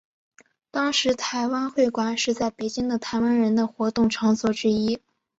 [0.71, 4.99] 当时台湾会馆是在北京的台湾人的活动场所之一。